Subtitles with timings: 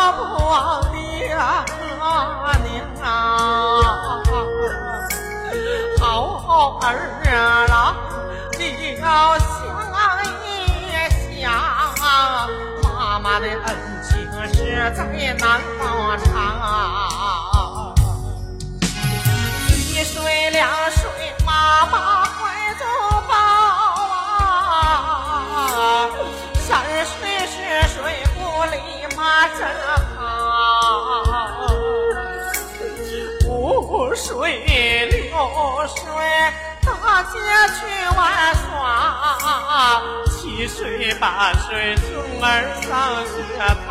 [0.00, 1.34] 么不忘爹
[2.64, 3.12] 娘啊？
[5.98, 6.86] 好儿
[7.68, 7.94] 郎，
[8.58, 9.44] 你要想
[10.42, 10.48] 一
[11.40, 11.52] 想，
[12.82, 13.66] 妈妈的恩
[14.02, 14.08] 情
[14.54, 14.58] 实
[14.96, 15.04] 在
[15.38, 17.29] 难报偿。
[34.70, 35.18] 水六
[35.88, 35.98] 水，
[36.86, 37.34] 大街
[37.74, 37.80] 去
[38.16, 38.22] 玩
[38.54, 38.62] 耍；
[40.30, 42.06] 七岁八岁，孙
[42.40, 42.46] 儿
[42.80, 42.88] 上
[43.26, 43.34] 学
[43.84, 43.90] 堂。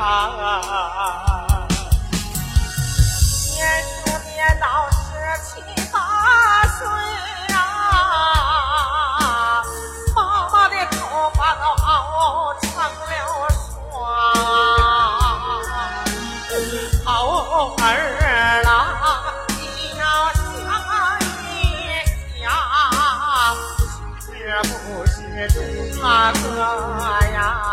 [3.56, 3.92] 念书
[4.34, 4.96] 念到十
[5.44, 5.52] 七
[5.92, 5.94] 八
[6.78, 6.80] 岁
[7.54, 7.60] 啊，
[10.16, 10.18] 妈
[10.50, 10.98] 妈的头
[11.34, 13.12] 发都熬成了
[13.52, 13.60] 霜。
[17.04, 17.84] 好儿
[25.48, 25.94] 是这个
[27.32, 27.64] 呀？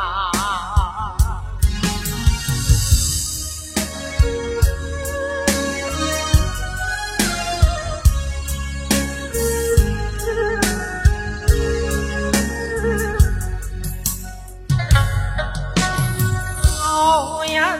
[16.63, 17.77] 好呀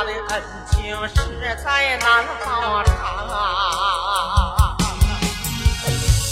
[0.00, 1.14] 他的恩情实
[1.62, 2.94] 在难报偿。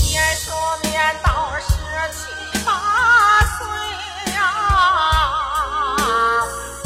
[0.06, 0.52] 念书
[0.84, 1.66] 念到十
[2.10, 2.70] 七八
[3.58, 3.60] 岁
[4.32, 4.40] 呀、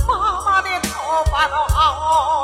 [0.09, 2.42] 妈妈的头发都熬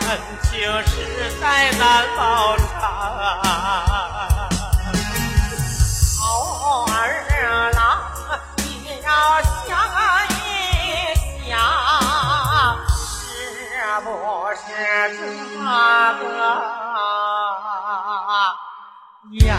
[0.00, 0.08] 恩
[0.42, 0.50] 情
[0.86, 0.94] 实
[1.40, 1.82] 在难
[2.16, 2.66] 报偿。
[6.18, 6.22] 好
[6.86, 6.92] 儿
[7.72, 7.78] 郎，
[8.58, 8.62] 你
[9.04, 9.08] 要
[9.66, 9.68] 想
[10.30, 10.32] 一
[11.48, 11.50] 想，
[12.88, 12.96] 是
[14.04, 14.06] 不
[14.54, 14.58] 是
[15.16, 15.20] 这
[15.58, 15.62] 个
[19.46, 19.50] 呀？